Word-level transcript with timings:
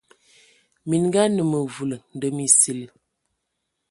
Minga 0.87 1.19
anə 1.25 1.41
məvul 1.51 1.91
ndəm 2.15 2.37
esil. 2.47 2.81